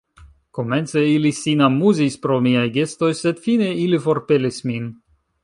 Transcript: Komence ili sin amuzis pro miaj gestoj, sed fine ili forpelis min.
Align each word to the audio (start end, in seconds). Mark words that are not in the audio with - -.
Komence 0.59 1.03
ili 1.15 1.31
sin 1.39 1.61
amuzis 1.65 2.17
pro 2.23 2.39
miaj 2.47 2.65
gestoj, 2.79 3.11
sed 3.21 3.45
fine 3.45 3.69
ili 3.85 4.01
forpelis 4.09 4.61
min. 4.73 4.91